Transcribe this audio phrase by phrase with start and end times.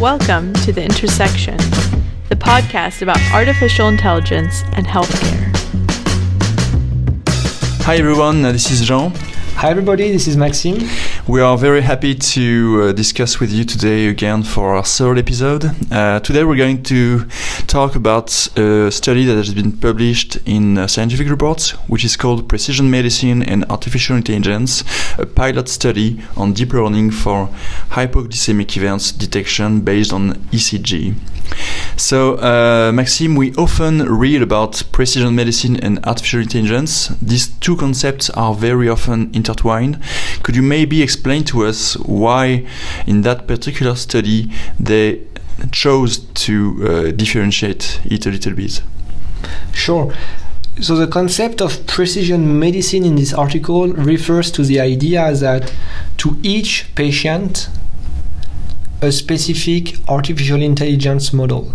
[0.00, 1.58] Welcome to The Intersection,
[2.30, 5.54] the podcast about artificial intelligence and healthcare.
[7.82, 9.10] Hi everyone, uh, this is Jean.
[9.56, 10.88] Hi everybody, this is Maxime.
[11.28, 15.66] We are very happy to uh, discuss with you today again for our third episode.
[15.92, 17.28] Uh, today we're going to
[17.70, 22.48] talk about a study that has been published in uh, Scientific Reports, which is called
[22.48, 24.82] Precision Medicine and Artificial Intelligence,
[25.18, 27.48] a pilot study on deep learning for
[27.90, 31.14] hypoglycemic events detection based on ECG.
[31.96, 37.08] So, uh, Maxime, we often read about precision medicine and artificial intelligence.
[37.22, 40.00] These two concepts are very often intertwined.
[40.42, 42.66] Could you maybe explain to us why,
[43.06, 45.20] in that particular study, they
[45.72, 48.82] chose to uh, differentiate it a little bit?
[49.72, 50.12] Sure.
[50.80, 55.72] So, the concept of precision medicine in this article refers to the idea that
[56.18, 57.68] to each patient,
[59.02, 61.74] a specific artificial intelligence model.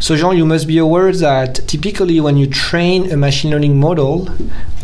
[0.00, 4.28] So, Jean, you must be aware that typically when you train a machine learning model,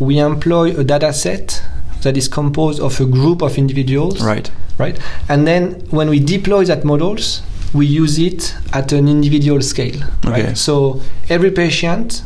[0.00, 1.62] we employ a data set
[2.02, 4.20] that is composed of a group of individuals.
[4.22, 4.50] Right.
[4.76, 4.98] Right.
[5.28, 7.42] And then when we deploy that models,
[7.74, 10.02] we use it at an individual scale.
[10.24, 10.46] Okay.
[10.46, 10.56] Right.
[10.56, 12.22] So every patient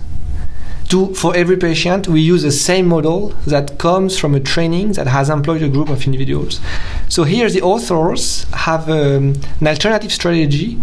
[0.91, 5.07] to, for every patient, we use the same model that comes from a training that
[5.07, 6.61] has employed a group of individuals.
[7.09, 10.81] So here, the authors have um, an alternative strategy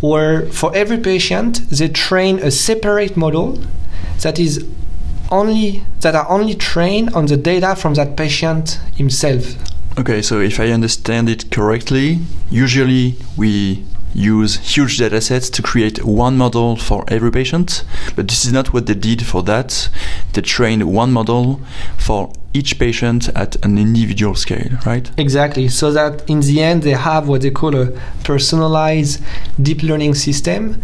[0.00, 3.60] where for every patient they train a separate model
[4.20, 4.64] that is
[5.30, 9.54] only that are only trained on the data from that patient himself.
[9.98, 16.04] Okay, so if I understand it correctly, usually we use huge data sets to create
[16.04, 17.84] one model for every patient,
[18.16, 19.88] but this is not what they did for that.
[20.32, 21.60] They trained one model
[21.98, 25.10] for each patient at an individual scale, right?
[25.16, 25.68] Exactly.
[25.68, 27.92] So that in the end, they have what they call a
[28.24, 29.22] personalized
[29.60, 30.82] deep learning system.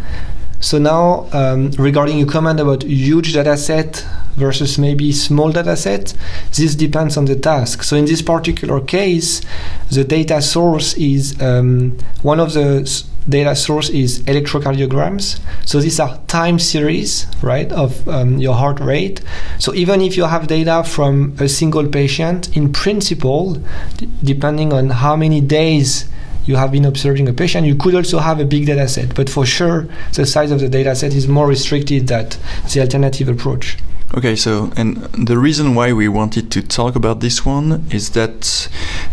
[0.61, 6.15] So now, um, regarding your comment about huge data set versus maybe small data set,
[6.57, 7.83] this depends on the task.
[7.83, 9.41] So in this particular case,
[9.91, 12.85] the data source is um, one of the
[13.29, 15.41] data source is electrocardiograms.
[15.67, 19.21] So these are time series, right, of um, your heart rate.
[19.59, 23.55] So even if you have data from a single patient, in principle,
[23.97, 26.09] d- depending on how many days
[26.47, 29.15] you have been observing a patient, you could also have a big data set.
[29.15, 32.31] But for sure, the size of the data set is more restricted than
[32.73, 33.77] the alternative approach.
[34.17, 38.69] Okay, so and the reason why we wanted to talk about this one is that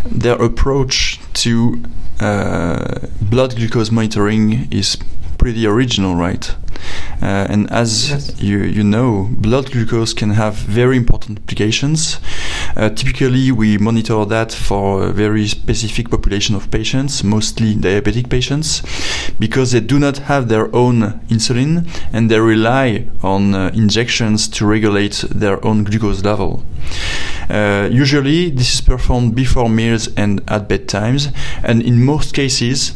[0.06, 1.82] their approach to
[2.20, 4.98] uh, blood glucose monitoring is
[5.38, 6.56] pretty original, right?
[7.22, 8.42] Uh, and as Yes.
[8.42, 12.20] you you know, blood glucose can have very important applications.
[12.76, 18.82] Uh, typically, we monitor that for a very specific population of patients, mostly diabetic patients,
[19.40, 24.66] because they do not have their own insulin and they rely on uh, injections to
[24.66, 26.66] regulate their own glucose level.
[27.50, 31.34] Uh, usually, this is performed before meals and at bedtimes,
[31.64, 32.94] and in most cases,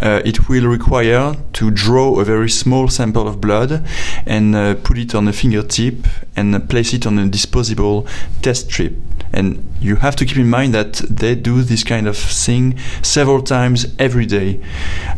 [0.00, 3.84] uh, it will require to draw a very small sample of blood
[4.26, 8.06] and uh, put it on a fingertip and place it on a disposable
[8.42, 8.94] test strip.
[9.32, 13.42] And you have to keep in mind that they do this kind of thing several
[13.42, 14.60] times every day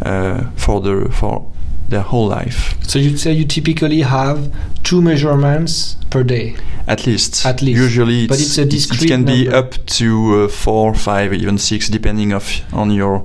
[0.03, 1.47] uh, for the for
[1.91, 4.38] their whole life, So you'd say you typically have
[4.82, 6.54] two measurements per day.
[6.86, 7.47] at least.
[7.47, 7.78] At least.
[7.81, 11.56] Usually, But it's a it- discrete It can be up to uh, four, five, even
[11.59, 12.44] six, depending of
[12.75, 13.22] on your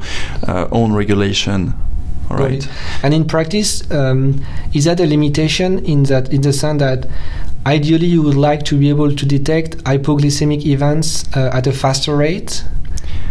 [0.47, 1.73] uh, own regulation.
[2.29, 2.69] All Got right.
[3.03, 4.39] And in practice, um,
[4.73, 7.05] is that a limitation in that in the sense that
[7.65, 12.15] ideally you would like to be able to detect hypoglycemic events uh, at a faster
[12.15, 12.63] rate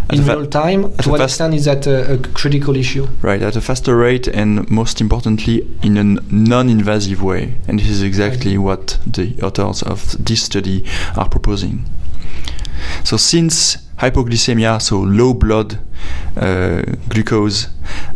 [0.09, 0.97] At in real time?
[0.99, 3.09] To what extent is that a, a critical issue?
[3.21, 7.55] Right, at a faster rate and most importantly in a non-invasive way.
[7.69, 10.85] And this is exactly what the authors of this study
[11.17, 11.85] are proposing.
[13.05, 15.79] So since hypoglycemia, so low blood
[16.37, 17.69] uh, glucose,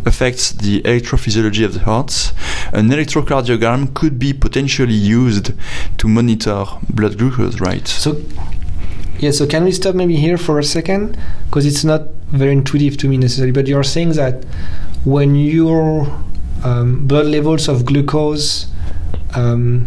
[0.05, 2.33] affects the electrophysiology of the heart,
[2.73, 5.53] an electrocardiogram could be potentially used
[5.99, 7.87] to monitor blood glucose, right?
[7.87, 8.21] So,
[9.21, 9.31] yeah.
[9.31, 11.17] So can we stop maybe here for a second
[11.47, 13.53] because it's not very intuitive to me necessarily.
[13.53, 14.45] But you're saying that
[15.05, 16.07] when your
[16.65, 18.67] um, blood levels of glucose
[19.35, 19.87] um,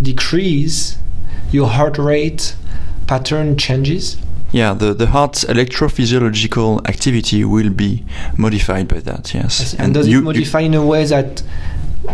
[0.00, 0.96] decrease,
[1.50, 2.54] your heart rate
[3.06, 4.16] pattern changes.
[4.52, 8.04] Yeah, the, the heart's electrophysiological activity will be
[8.36, 9.74] modified by that, yes.
[9.78, 11.42] And, does you- it you- modify in a way that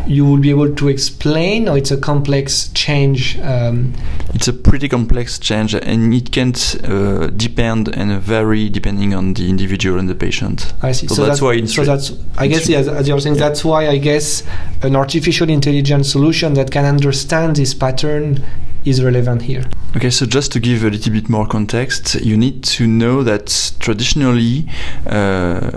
[0.07, 3.39] you will be able to explain, or it's a complex change?
[3.41, 3.95] Um,
[4.35, 6.53] it's a pretty complex change, and it can
[6.85, 10.75] uh, depend and vary depending on the individual and the patient.
[10.83, 11.07] I see.
[11.07, 13.65] So, So that's that- why it's so that's I guess yeah, as, you're saying, that's
[13.65, 14.43] why I guess
[14.83, 18.43] an artificial intelligence solution that can understand this pattern
[18.87, 19.65] is relevant here.
[19.97, 23.73] Okay, so just to give a little bit more context, you need to know that
[23.81, 24.69] traditionally,
[25.07, 25.73] uh,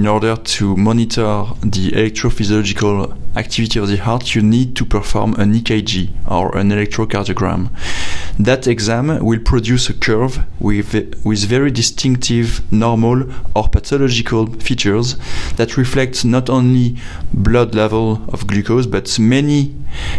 [0.00, 5.52] in order to monitor the electrophysiological activity of the heart, you need to perform an
[5.52, 7.68] EKG or an electrocardiogram.
[8.38, 15.18] That exam will produce a curve with, with very distinctive normal or pathological features
[15.56, 16.96] that reflect not only
[17.34, 19.74] blood level of glucose but many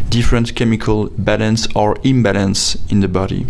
[0.09, 3.47] different chemical balance or imbalance in the body.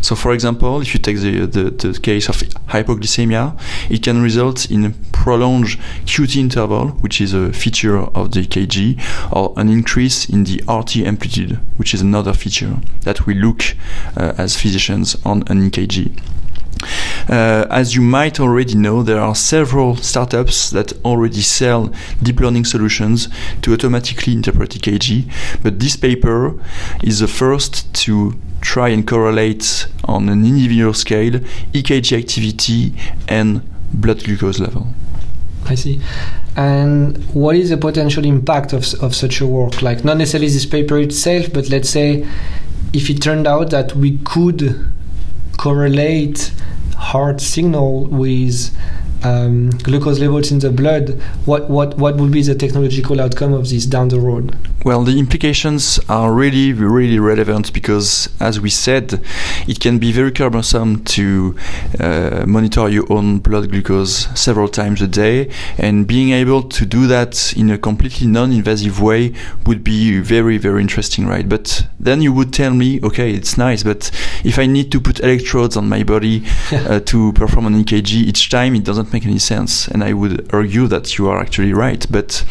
[0.00, 2.36] So, for example, if you take the, the, the case of
[2.68, 3.58] hypoglycemia,
[3.90, 9.32] it can result in a prolonged QT interval, which is a feature of the EKG,
[9.32, 13.62] or an increase in the RT amplitude, which is another feature that we look
[14.16, 16.16] uh, as physicians on an EKG.
[17.28, 21.92] Uh, as you might already know, there are several startups that already sell
[22.22, 23.28] deep learning solutions
[23.62, 25.32] to automatically interpret EKG,
[25.62, 26.54] but this paper
[27.02, 31.34] is the first to try and correlate on an individual scale
[31.72, 32.92] EKG activity
[33.28, 34.88] and blood glucose level.
[35.66, 36.00] I see.
[36.56, 39.82] And what is the potential impact of, of such a work?
[39.82, 42.26] Like, not necessarily this paper itself, but let's say
[42.92, 44.90] if it turned out that we could
[45.58, 46.52] correlate
[46.96, 48.76] heart signal with
[49.22, 51.10] um, glucose levels in the blood,
[51.44, 54.56] what, what, what would be the technological outcome of this down the road?
[54.86, 59.20] Well, the implications are really, really relevant because, as we said,
[59.66, 61.56] it can be very cumbersome to
[61.98, 67.08] uh, monitor your own blood glucose several times a day, and being able to do
[67.08, 69.32] that in a completely non-invasive way
[69.66, 71.48] would be very, very interesting, right?
[71.48, 74.12] But then you would tell me, okay, it's nice, but
[74.44, 78.50] if I need to put electrodes on my body uh, to perform an EKG each
[78.50, 79.88] time, it doesn't make any sense.
[79.88, 82.06] And I would argue that you are actually right.
[82.08, 82.44] But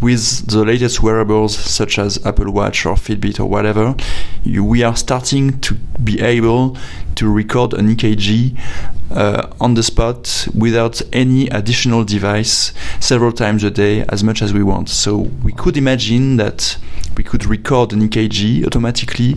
[0.00, 3.94] with the latest wearables, such as Apple Watch or Fitbit or whatever,
[4.44, 6.76] you, we are starting to be able
[7.14, 8.54] to record an EKG
[9.10, 14.52] uh, on the spot without any additional device several times a day as much as
[14.52, 14.90] we want.
[14.90, 16.76] So we could imagine that
[17.16, 19.36] we could record an EKG automatically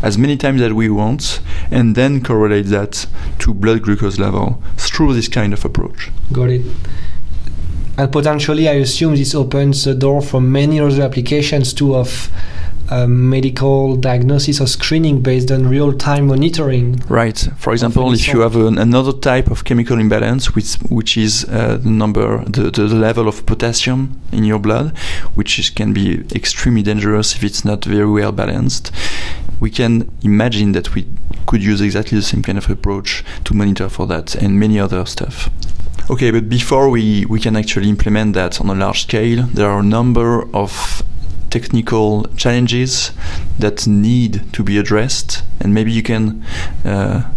[0.00, 1.40] as many times as we want
[1.72, 3.08] and then correlate that
[3.40, 6.12] to blood glucose level through this kind of approach.
[6.32, 6.62] Got it.
[8.00, 12.30] And potentially, I assume this opens the door for many other applications too of
[12.88, 17.02] um, medical diagnosis or screening based on real time monitoring.
[17.10, 17.38] Right.
[17.58, 21.76] For example, if you have an, another type of chemical imbalance, which which is uh,
[21.76, 24.96] the number, the, the, the, level of potassium in your blood,
[25.34, 28.92] which is, can be extremely dangerous if it's not very well balanced,
[29.60, 31.06] we can imagine that we
[31.46, 35.04] could use exactly the same kind of approach to monitor for that and many other
[35.04, 35.50] stuff.
[36.10, 39.78] Okay, but before we, we can actually implement that on a large scale, there are
[39.78, 41.04] a number of
[41.50, 43.12] technical challenges
[43.60, 46.44] that need to be addressed, and maybe you can
[46.84, 47.30] uh,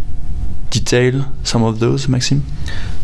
[0.71, 2.41] detail some of those, Maxime.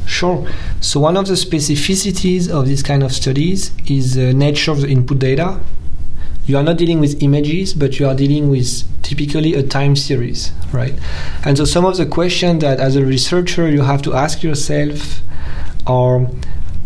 [0.07, 0.50] Sure.
[0.81, 4.88] So one of the specificities of this kind of studies is the nature of the
[4.88, 5.60] input data.
[6.48, 10.51] You are not dealing with images, but you are dealing with typically a time series,
[10.74, 10.95] right?
[11.45, 15.22] And so some of the questions that as a researcher you have to ask yourself
[15.89, 16.27] are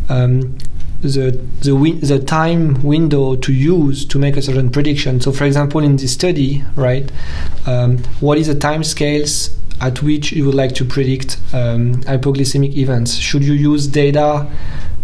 [0.10, 0.58] um,
[1.02, 1.32] the
[1.62, 5.22] the, win- the time window to use to make a certain prediction.
[5.22, 7.12] So, for example, in this study, right,
[7.66, 12.76] um, what is the time scales at which you would like to predict um, hypoglycemic
[12.78, 13.16] events?
[13.16, 14.50] Should you use data?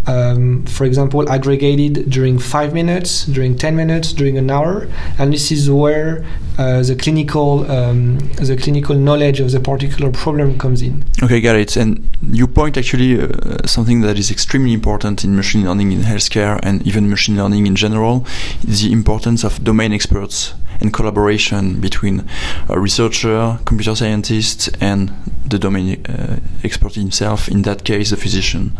[0.06, 4.88] Um, for example, aggregated during five minutes, during 10 minutes, during an hour,
[5.18, 6.24] and this is where
[6.58, 11.04] uh, the clinical um, the clinical knowledge of the particular problem comes in.
[11.22, 11.76] Okay, got it.
[11.76, 16.58] And you point actually uh, something that is extremely important in machine learning in healthcare
[16.62, 18.26] and even machine learning in general:
[18.64, 22.24] the importance of domain experts and collaboration between
[22.68, 25.12] a researcher, computer scientist, and
[25.46, 27.48] the domain uh, expert himself.
[27.48, 28.78] In that case, the physician.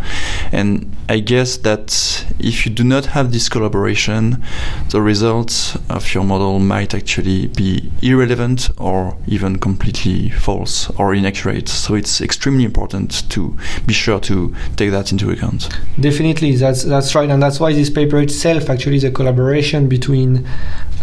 [0.52, 4.42] And I guess that if you do not have this collaboration,
[4.90, 11.68] the results of your model might actually be irrelevant or even completely false or inaccurate.
[11.68, 15.68] So it's extremely important to be sure to take that into account.
[15.98, 20.48] Definitely, that's that's right, and that's why this paper itself actually is a collaboration between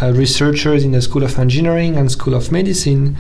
[0.02, 3.16] uh, researchers in the School of Engineering and School of Medicine.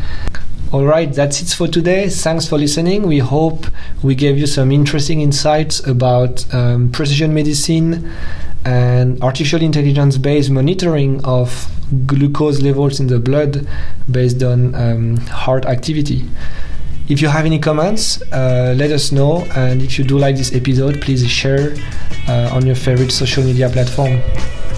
[0.71, 2.09] All right, that's it for today.
[2.09, 3.03] Thanks for listening.
[3.03, 3.67] We hope
[4.03, 8.11] we gave you some interesting insights about um, precision medicine
[8.65, 11.71] and artificial intelligence based monitoring of
[12.05, 13.65] glucose levels in the blood
[14.11, 16.25] based on um, heart activity.
[17.07, 19.45] If you have any comments, uh, let us know.
[19.55, 21.75] And if you do like this episode, please share
[22.27, 24.21] uh, on your favorite social media platform.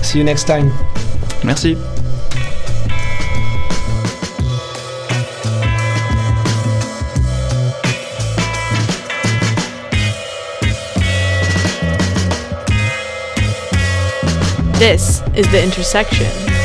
[0.04, 0.72] See you next time.
[1.44, 1.76] Merci.
[14.80, 16.59] This is The Intersection